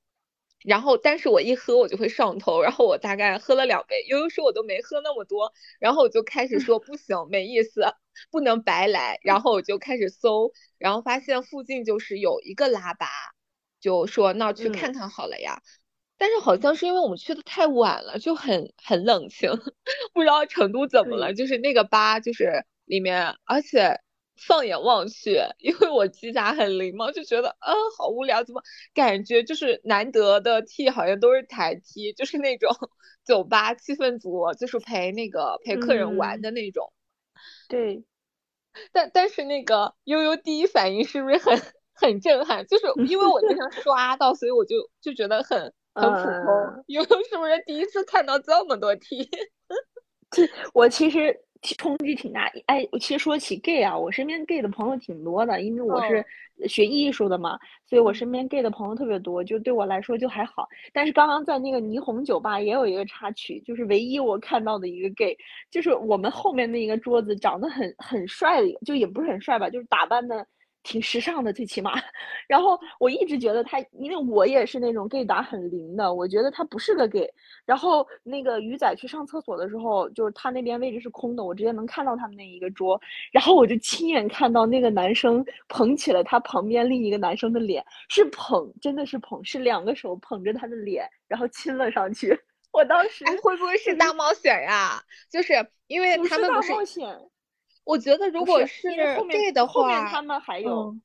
[0.64, 7.86] 然后但是我一喝我就会上头，然后我大概喝了两杯，悠悠说我都没喝那么多，然后我就开始说不行，没意思，
[8.32, 13.08] 不能白来，然后我就开始搜，然后发现附近就是有一个拉吧，
[13.80, 15.62] 就说那去看看好了呀。
[16.18, 19.52] 但是好像是因为我们去的太晚了，就很很冷清，
[20.14, 24.00] 不知道成都怎么了，就是那个吧，就是里面，而且
[24.48, 28.62] 放眼望去， 因为我机甲很灵嘛，就觉得啊好无聊，怎么
[28.94, 32.70] 感觉就是难得的 T 好像都是台 T，就是那种
[33.26, 36.94] 酒吧气氛组，就是陪那个陪客人玩的那种。
[37.68, 38.06] 对，
[38.94, 41.62] 但但是那个悠悠第一反应是不是很
[41.94, 42.66] 很震撼？
[42.68, 45.74] 就是因为我经常刷到，所以我就就觉得很。
[45.96, 49.30] 很普通，悠悠是不是第一次看到这么多 T？
[50.74, 51.36] 我其实
[51.78, 52.52] 冲击挺大。
[52.66, 56.24] 哎，其实说起 gay 啊，我身边 gay 的朋友挺多的，因为我是
[56.68, 60.68] 学艺术的嘛，所以我身边 gay 的朋友特别多，就对我来说就还好。
[60.92, 65.38] 但是刚刚在那个霓虹酒吧也有一个插曲，就是唯一我看到的一个 gay，
[65.72, 70.46] 就是我们后面那一个桌子长得很很帅的，就也不是很帅吧，就是打扮的。
[70.86, 71.92] 挺时尚的，最起码。
[72.48, 77.28] 然后我一直觉得他，因为我也是那种 gay 打很灵的，我觉得他不是个 gay。
[77.66, 83.02] 然后那个鱼仔去上厕所的时候，就是他那边位置是空的，我直接能看到他们那一个桌。
[83.32, 92.40] 然后我就亲眼看到那个男生捧起了他旁边另一个男生的脸，是捧，真的是捧，是两个手捧着他的脸，然后亲了上去。
[92.72, 95.02] 我当时会不会是大冒险呀？
[95.32, 95.54] 就是
[95.88, 96.72] 因为他们不是。
[97.86, 98.90] 我觉得如果是
[99.30, 100.96] gay 的话，后面他们还有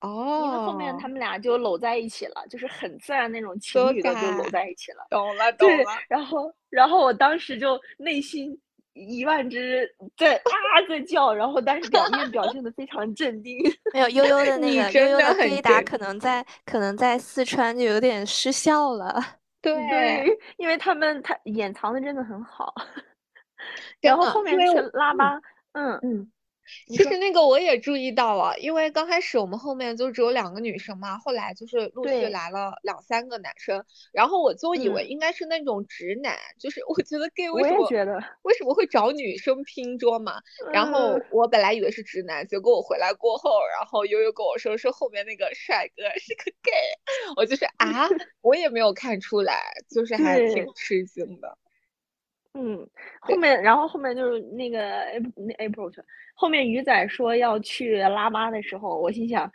[0.00, 5.06] 哦，因为后面他们俩就搂在一起了，就是很自然那种情侣的就搂在一起了。
[5.10, 5.84] 懂了， 懂了。
[6.08, 8.56] 然后，然后我当时就内心
[8.92, 10.52] 一万只在啊
[10.88, 13.58] 在叫，然后但是表面表现的非常镇定。
[13.92, 19.20] 没有悠悠的 那个悠悠的飞达，可能在可能在四川就有点失效了。
[19.60, 19.74] 对，
[20.58, 22.72] 因为他们他掩藏的真的很好。
[24.00, 25.34] 然后后面是拉巴。
[25.34, 25.42] 嗯
[25.78, 25.98] 嗯。
[26.02, 26.30] 嗯，
[26.86, 37.88] 其实那个我也注意到了，因为刚开始我们后面就只有两个女生嘛，后来就是陆续来了两三个男生，然后我就以为应该是那种直男，就是我觉得 gay 为什么
[38.42, 40.42] 为什么会找女生拼桌嘛？
[40.74, 46.72] 然后我本来以为是直男，结果我回来过后，然后悠悠跟我说是后面那个帅哥是个 gay，
[47.38, 48.06] 我就是啊，
[48.42, 51.56] 我也没有看出来，就是还挺吃惊的。
[52.54, 52.88] 嗯，
[53.20, 55.04] 后面然后后面就是那个
[55.36, 55.92] 那 April
[56.34, 59.50] 后面鱼仔说要去拉巴的时候，我心想，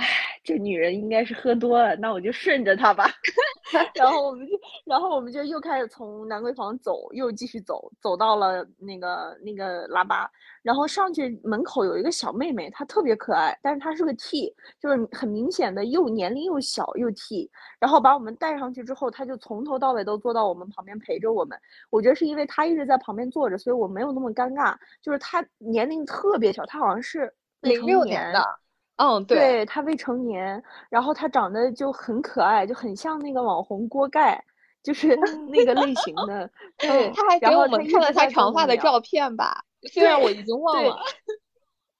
[0.00, 0.06] 唉，
[0.42, 3.04] 这女人应该是喝多了，那我就顺着她吧。
[3.94, 10.28] 然后我们就，然后我们就又开始从南桂坊走，又继续走，走到了那个那个拉巴，
[10.62, 21.56] 然后上去门口有一个小妹妹，她特别可爱，但是她是个 T，就是很明显的又年龄又小又 T，然后把我们带上去之后，她就从头到尾都坐到我们旁边陪着我们。
[21.90, 24.74] 我觉得是因为她一直在旁边坐着，所以我没有那么尴尬。
[25.02, 28.42] 就是她年龄特别小，她好像是零六年的。
[29.02, 34.38] 嗯，对他未成年，然后他长得就很可爱，就很像那个网红锅盖，
[34.82, 35.16] 就是
[35.48, 36.50] 那个类型的。
[36.76, 39.64] 对，他还给我们看了他长发的照片吧？
[39.90, 40.98] 虽然我已经忘了。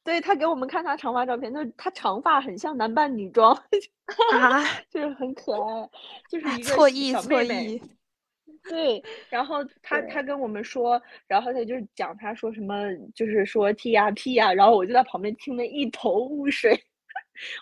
[0.05, 3.55] 对，他给我们看他长发照片，就是他长发很像男扮女装，
[4.37, 5.91] 啊，就是很可爱，
[6.31, 7.81] 就是一个错意错意。
[8.69, 12.75] 对，然后他他跟我们说，然后他就是讲他说什么，
[13.15, 16.79] 就是说 T 呀 P 呀，然后我就在旁边听得一头雾水。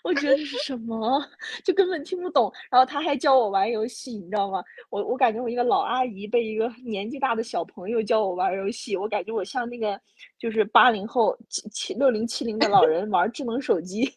[0.03, 1.23] 我觉得这是什么，
[1.65, 2.53] 就根本听不懂。
[2.71, 4.63] 然后他还教我玩游戏，你知道吗？
[4.91, 10.01] 我我感觉我一个老阿姨被一个年纪大的小朋友教我玩游戏，我感觉我像那个
[10.39, 14.11] 就是八零后七七六零七零的老人玩智能手机，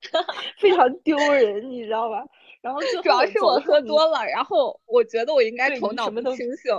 [0.58, 2.24] 非常丢人，你知道吧？
[2.60, 6.74] 然后主要是我喝多了，然后我觉得我应该头脑不清醒。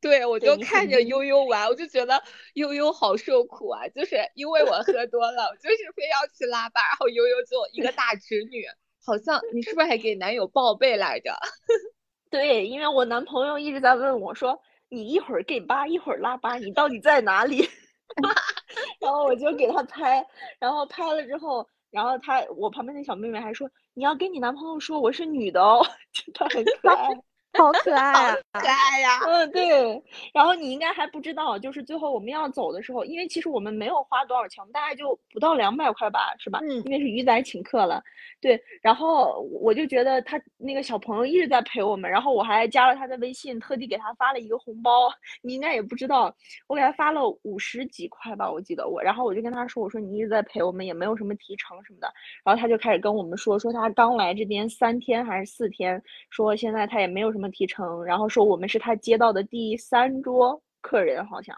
[0.00, 2.22] 对，我就看着悠悠玩，我就觉得
[2.54, 3.88] 悠悠好受苦啊！
[3.88, 8.64] 就是因为我喝多了，就是非要去拉吧，然后悠悠就一个大侄女，
[9.04, 11.36] 好像你是不是还给男友报备来着？
[12.30, 17.68] 对，因为我男朋友一直在问我说：“你一会儿 gay 吧，一会儿拉吧，你到底在哪里？”
[19.00, 20.24] 然后我就给他拍，
[20.58, 25.84] 然后拍了之后，然后他我旁边那小妹妹还说：“你要跟你男朋友说我是女的哦。
[26.34, 27.08] ”他很可爱。
[27.56, 28.36] 好可爱啊！
[28.52, 29.20] 可爱呀！
[29.26, 30.02] 嗯，对。
[30.32, 36.60] 然后你应该还不知道，就是最后我们要走的时候，因为其实我们没有花多少钱，大概就不到两百块吧，是吧？
[36.62, 36.82] 嗯。
[36.84, 38.02] 因为是鱼仔请客了，
[38.40, 38.60] 对。
[38.82, 45.10] 然后我就觉得他那个小朋友一直在陪我们，然后我还加了他的微信，特地给他发了一个红包。
[45.42, 46.32] 你应该也不知道，
[46.68, 49.02] 我给他发了五十几块吧，我记得我。
[49.02, 52.12] 然后我就跟他说：“我说你一直在陪我们，也没有什么提成什么的。”
[52.44, 57.37] 然后他就开始跟我们说，说他刚来这边三天还是四天，说现在他也没有什么。
[57.50, 61.54] 提成，然后说我们是他接到的第三桌客人，好像。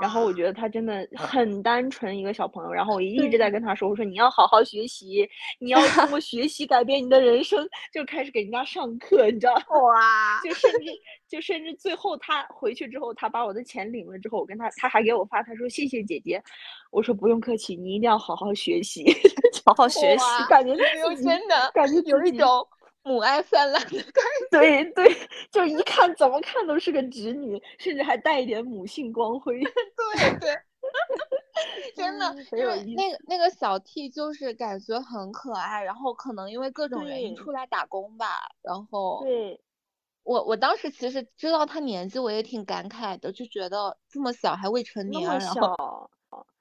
[0.00, 2.70] 然后我觉得他真的很单纯，一个小朋友。
[2.70, 9.54] 然后我一直在跟他说：“我说你要好好学习，你要通过 学习改变你的人生。”就开始给人家上课，你知道？
[9.54, 10.40] 哇！
[10.44, 10.92] 就甚至
[11.26, 16.40] 就甚至最后他回去之后，他把我的钱领了之后，我跟他他还给我发，他说：“谢谢姐姐。”
[16.92, 19.04] 我说：“不用客气，你一定要好好学习，
[19.64, 20.76] 好好学习。”感觉
[21.16, 22.46] 真的感觉有一种。
[23.02, 29.60] 母爱泛滥的感觉， 对 对，就一看怎么看都是个直女，甚至还带一点母性光辉。
[29.60, 30.56] 对 对，
[31.94, 38.26] 真的，因为那个那个小 T 就是感觉很可爱，然后可能因为各种原因出来打工吧，
[38.62, 39.60] 然后对，
[40.22, 46.10] 我我当时其实知道他年纪，我也挺感慨的，就觉得这么小还未成年，然后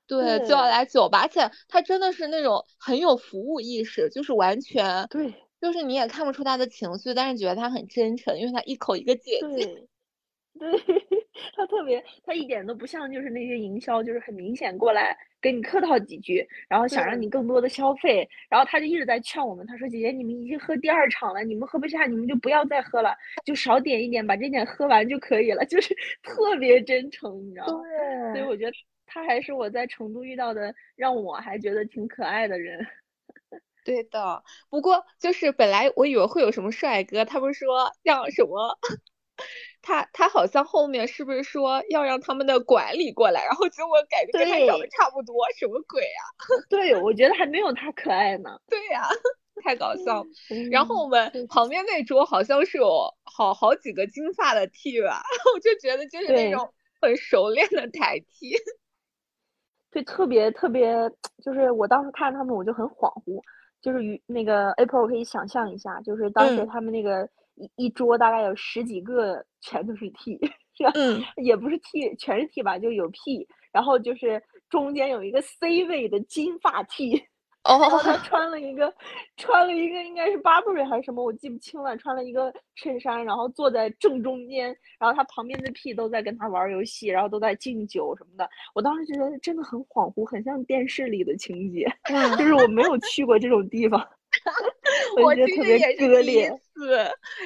[0.08, 0.66] 对就要。
[0.66, 5.34] 来酒吧，而且他真的是那种很有服务意识，就是完全对。
[5.62, 9.66] 就是你也看不出他的情绪，但是觉得他很真诚，因为他一口一个姐姐，
[10.58, 10.70] 对，
[11.56, 27.84] 他特别，他一点都不像就是那些营销，就是很明显过来跟你客套几句，然后想让你更多的消费，然后他就一直在劝我们，他说姐姐你们已经喝第二场了，你们喝不下你们就不要再喝了，就少点一点，把这点喝完就可以了，就是 特别真诚，你知道吗？
[28.34, 28.72] 对，所以我觉得
[29.06, 32.86] 他还是我在成都遇到的让我还觉得挺可爱的人。
[33.90, 38.78] 对的，不过就是本来我以为会有什么帅哥，他们说让什么，
[39.82, 46.22] 他他好像后面是不是说要让他们的管理过来，然后结果感觉跟他长得差不多，什么鬼啊？
[46.70, 48.60] 对，我觉得还没有他可爱呢。
[48.68, 49.08] 对呀，
[49.64, 50.26] 太搞笑。
[50.72, 58.56] 然后我们旁边那桌好像是有好好几个金发的 T 吧，我就觉得就是那种很熟练的台 T。
[59.92, 60.94] 对，特别特别，
[61.44, 63.42] 就是我当时看他们，我就很恍惚。
[63.82, 70.40] 就是与那个 April 可以想象一下，就是当时他们那个一一桌大概有十几个，全都是 T，
[70.76, 70.92] 是吧？
[70.96, 77.24] 嗯，也不是 T，全是 T 吧，就有 P，然后就是中间有一个 C 位的金发 T。
[77.64, 78.92] 哦，他穿了一个，
[79.36, 81.96] 穿了一个应该是 Burberry 还是什么，我记不清了。
[81.98, 88.50] 穿了一个衬衫，然后坐在正中间，然后他旁边的 P 都在跟他玩游戏，然后都在敬酒什么的。
[88.74, 91.86] 我当时觉得真的很恍惚，很像电视里的情节，
[92.38, 94.00] 就是我没有去过这种地方
[95.22, 96.52] 我觉得特别割裂。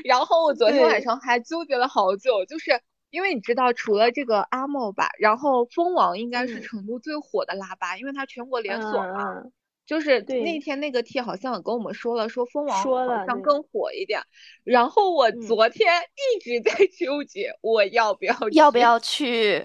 [0.06, 9.44] 然后我昨天晚上还纠结了好久，就是因为你知道，除了这个阿莫吧，然后蜂王应该是成都最火的拉巴，因为它全国连锁嘛。
[9.86, 14.22] 就是那天那个 T 好像跟我们说了，说蜂王好像更火一点。
[14.64, 15.92] 然后我昨天
[16.36, 19.62] 一直在纠结，我要不要要不要去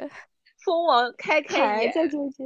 [0.65, 1.93] 蜂王开开眼？
[1.93, 2.45] 在纠结。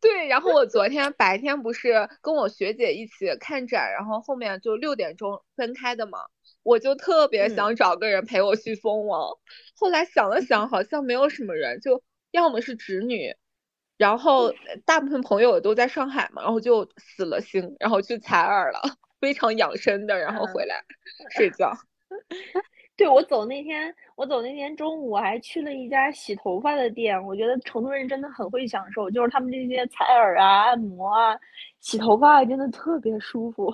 [0.00, 6.18] 对，然后我昨天白天不是跟我学姐一起看展，然后后面就六点钟分开的嘛，
[6.62, 9.30] 我就特别想找个人陪我去蜂王。
[9.74, 13.34] 后来想了想，好像没有什么人，就要么是侄女。
[13.98, 14.52] 然后
[14.84, 18.80] 大部分朋友都在上海嘛，然后就死了心，然后去采耳了，
[19.20, 20.82] 非常养生的，然后回来
[21.36, 21.72] 睡觉。
[22.96, 31.36] 对我走那天，我走那天中午还去了一家洗头发的店，我觉得成都人真的很会享受，就是他们这些采耳啊、按摩啊、
[31.80, 33.72] 洗头发真的特别舒服，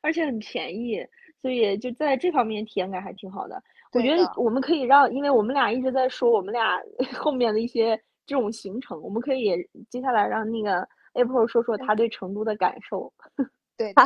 [0.00, 1.04] 而且很便宜，
[1.42, 3.62] 所以就在这方面体验感还挺好的。
[3.92, 6.80] 我觉得我们可以让，因为我们俩一直在说我们俩
[7.18, 8.00] 后面的一些。
[8.26, 13.12] 这种行程，我们可以接下来让那个 April 说说他对成都的感受。
[13.76, 14.02] 对的，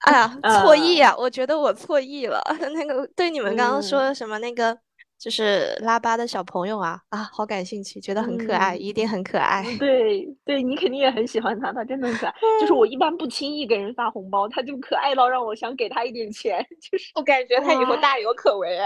[0.00, 1.14] 哎呀，错意啊！
[1.16, 2.42] 我觉得我错意了。
[2.74, 4.78] 那个对你们刚刚说什么那个。
[5.18, 9.64] 就是拉巴的小朋友啊啊，好感兴趣，觉得很可爱，一定很可爱。
[9.78, 12.34] 对对，你肯定也很喜欢他，他真的很可爱。
[12.60, 16.64] 就是我一般不轻易给人发红包，他就可爱到让我想给他一点钱。
[16.90, 18.78] 就是我感觉他以后大有可为，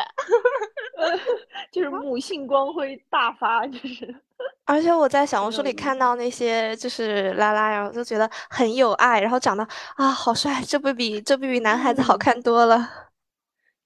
[1.72, 4.14] 就是母性光辉大发，就是。
[4.66, 9.66] 而且我在小红书里看到那些就是拉拉呀，我就觉得很有爱，然后长得
[9.96, 13.07] 啊好帅，这不比这不比男孩子好看多了。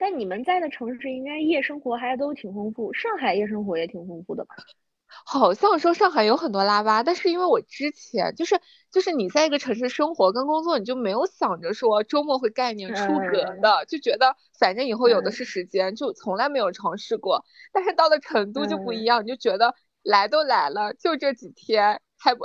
[0.03, 4.57] 但你们在的城市应该夜生活还都挺丰富，上海夜生活也挺丰富的吧？
[5.25, 17.45] 好像说上海有很多拉巴，但是因为我之前就是就是你在一个城市生活跟工作，你就没有想着说周末会概念出格的，就觉得反正以后有的是时间，就从来没有尝试过。
[17.73, 19.73] 但是到了成都就不一样，你就觉得
[20.03, 22.41] 来都来了，就这几天还不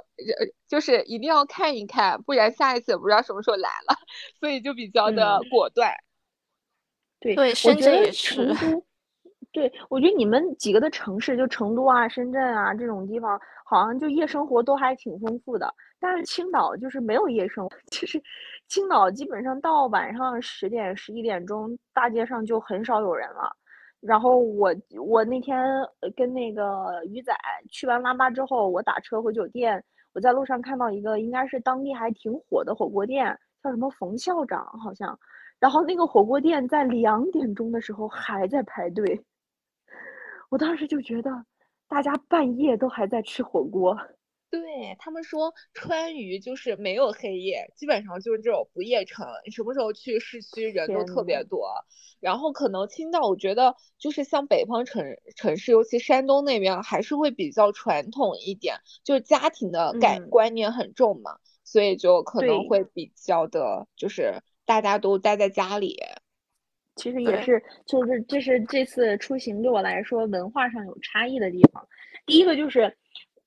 [0.68, 3.96] 就是一定要看一看，不然下一次也不知道什么时候来了，
[4.40, 5.92] 所以就比较的果断。
[7.20, 8.84] 对，我觉得成都，
[9.52, 15.74] 对我觉得你们几个的城市，就成都啊、深圳啊这种地方，好像就夜生活都还挺丰富的。
[16.00, 18.22] 但是青岛就是没有夜生活， 就是
[18.68, 23.52] 青岛基本上到晚上十点、十一点钟，大街上就很少有人了。
[24.00, 24.72] 然后我
[25.04, 25.66] 我那天
[26.16, 27.36] 跟那个鱼仔
[27.72, 35.18] 去完拉巴之后，我打车回酒店，我在路上看到一个应该是当地还挺火的火锅店，叫什么冯校长好像。
[35.60, 39.24] 然后那个火锅店在两点钟的时候还在排队，
[40.50, 41.32] 我当时就觉得
[41.88, 43.98] 大家半夜都还在吃火锅。
[44.50, 49.28] 对他们说，川渝就是没有黑夜，基本上就是这种不夜城。
[49.52, 51.68] 什么时候去市区人都特别多。
[52.22, 55.04] 然后可能青岛，我觉得就是像北方城
[55.36, 64.42] 城市，尤其山东那边还是会比较传统一点，就是家庭的概观念很重嘛，所以就可能会比较的，就是。
[64.68, 65.98] 大家都待在家里，
[66.98, 71.88] 其实也是，就是这是这次出行对我来说文化上有差异的地方。
[72.26, 72.96] 第一个就是，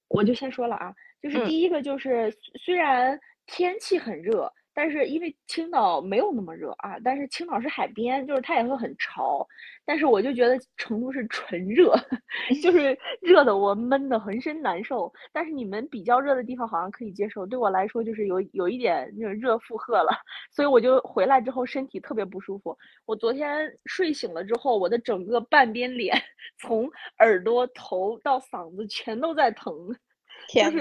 [0.09, 4.53] 我就先说了啊，就是第一个就是虽然天气很热。
[4.75, 9.47] 但是因为青岛没有那么热啊，但是青岛是海边，就是它也会很潮。
[9.85, 11.93] 但是我就觉得成都是纯热，
[12.63, 15.13] 就 是热的我闷的浑身难受。
[15.33, 20.11] 但是你们比较热的地方好像可以接受，对我来说就是有有一点那种热负荷了，
[20.53, 22.77] 所以我就回来之后身体特别不舒服。
[23.07, 26.17] 我昨天睡醒了之后，我的整个半边脸
[26.59, 29.75] 从耳朵头到嗓子全都在疼。
[30.55, 30.79] 就是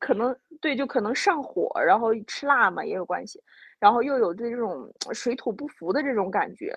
[0.00, 3.42] 可能对，就可能上火，然后吃辣嘛也有关系，
[3.78, 6.74] 然后又有对这种 水土不服的这种感觉，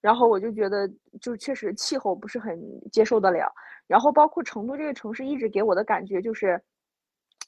[0.00, 0.88] 然后我就觉得
[1.20, 2.58] 就确实气候不是很
[2.90, 3.52] 接受得了，
[3.86, 6.60] 然后包括成都这个城市一直给我的感觉就是，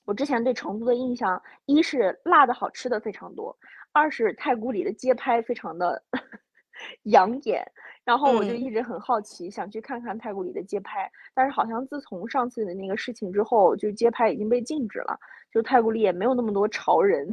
[0.07, 3.57] 我之前对成都的印象，一是辣的好吃的非常多，
[3.93, 6.03] 二是太古里的街拍非常的
[7.05, 7.64] 养眼。
[8.05, 15.18] 然后我就一直很好奇，想去看看太古里的街拍，但是好像自从上次的那个事情之后，就街拍已经被禁止了，
[15.53, 17.30] 就太古里也没有那么多潮人，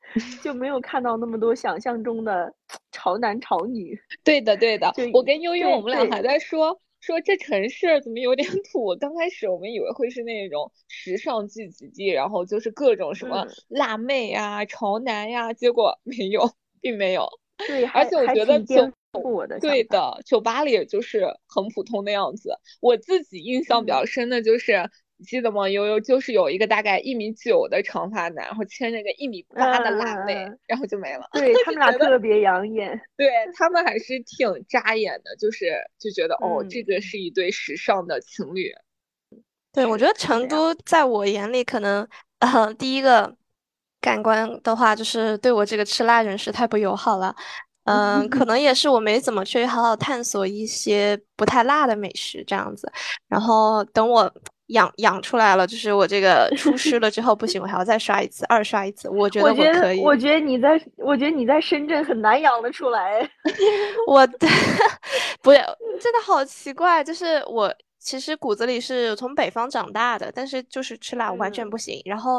[0.42, 2.52] 就没有看到那么多想象中的
[2.92, 3.98] 潮男潮女。
[4.24, 8.94] 对的，对的，我跟悠悠我们俩还在说，说这城市怎么有点 土？
[8.96, 16.50] 刚开始我们以为会是那种时尚聚集地，然后就是各种什么辣妹呀、潮男呀，结果没有，
[16.80, 17.28] 并没有。
[17.66, 22.58] 对，而且我觉得就我的对的，酒吧里就是很普通的样子。
[22.80, 24.90] 我自己印象比较深的就是。
[25.20, 25.68] 你记得吗？
[25.68, 31.28] 悠悠就是有一个大概一米九的长发男，然后牵着个一米八的辣妹，然后就没了。
[31.32, 32.88] 对他们俩特别养眼，
[33.18, 38.72] 对他们还是挺扎眼的，就是就觉得哦，这个是一对时尚的情侣。
[39.72, 43.36] 对，我觉得成都在我眼里可能，呃，第一个
[44.00, 47.34] 感官的话，就是对我这个吃辣人士太不友好了。
[47.88, 52.90] 嗯，可能也是我没怎么去好好探索一些不太辣的美食这样子。
[53.28, 54.32] 然后等我。
[54.68, 59.08] 养养出来了，就是我这个出师了之后不行，我还要再刷一次，二刷一次。
[59.08, 60.00] 我觉得我可以。
[60.00, 63.26] 我觉得你在，我觉得你在深圳很难养得出来。
[64.06, 64.46] 我的
[65.40, 65.58] 不是
[65.98, 72.02] 真的好奇怪，就是我其实骨子里是从北方长大的，但是就是吃辣完全不行。
[72.04, 72.38] 然后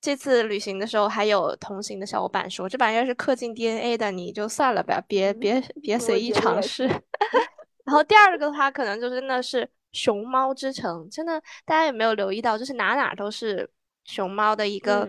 [0.00, 6.86] 这次旅行的时候，还有同行的小伙伴说，这玩意儿是刻进 DNA 的，你就算了吧，别别别随意尝试。
[6.86, 9.68] 然后第二个的话，可能就真的是。
[9.90, 13.68] 熊猫之城，真的，大家有没有留意到，就是哪哪都是
[14.04, 15.08] 熊猫的一个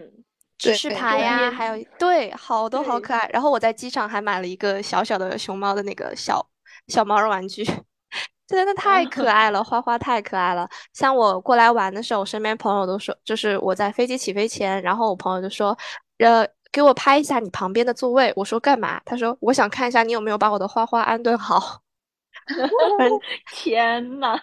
[0.58, 3.30] 指示牌呀，还有对，好多好可爱。
[3.34, 6.50] 然后我在机场还买了一个小小的熊猫的那个小
[6.88, 7.62] 小毛绒玩具，
[8.50, 10.68] 真的太可爱了，花花太可爱了。
[10.92, 15.78] 像我过来玩的时候，我身边朋友都说，就是我在飞机起飞前，然后我朋友就说，
[16.18, 18.34] 呃，给我拍一下你旁边的座位。
[18.36, 19.00] 我说干嘛？
[19.06, 21.82] 他说我想看一下你有没有把我的花花安顿好。
[23.54, 24.36] 天呐，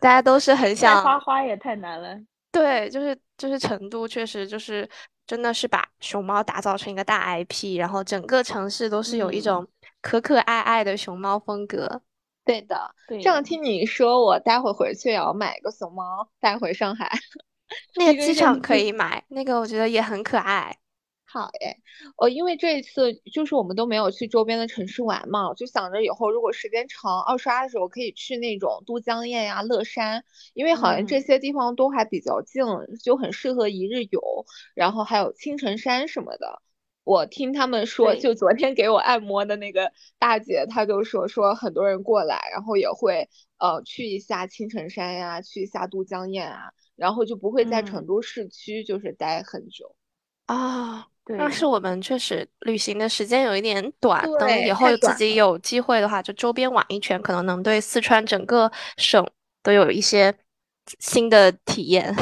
[0.00, 2.18] 大家都是很 想花花也太难了。
[2.50, 4.88] 对，就是就是成都，确实就是
[5.24, 9.64] 真的是把熊猫打造成一个大 IP，然后整个城市都是有一种
[10.00, 12.02] 可可爱爱的熊猫风格。
[12.44, 17.10] 对的，这样听你说，我待会回去也要买个熊猫带回上海。
[17.96, 20.76] 那个机场可以 买，那个我觉得也很可爱。
[21.24, 21.78] 好耶，
[22.18, 32.62] 我因为这一次就是我们都没有去周边的城市玩嘛，就想着以后如果时间长二刷的时候可以去那种都江堰呀、乐山，因为好像这些地方都还比较近，
[33.02, 34.44] 就很适合一日游。
[34.74, 36.60] 然后还有青城山什么的，
[37.04, 43.28] 我听他们说，就昨天给我按摩的那个大姐，她就说说很多人过来，然后也会
[43.58, 49.94] 呃去一下青城山呀，去一下都江堰啊，然后就不会在成都市区就是待很久
[50.46, 51.08] 啊。
[51.38, 59.24] 但是我们确实旅行的时间有一点短，等以后自己有机会的话，就周边玩一圈，可能能对四川整个省
[59.62, 60.34] 都有一些
[60.98, 62.12] 新的体验。